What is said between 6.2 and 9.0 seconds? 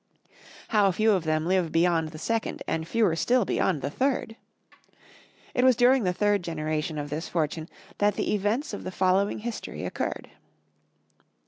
generation of this fortune that the events of the